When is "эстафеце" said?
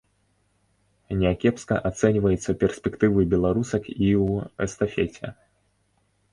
4.69-5.27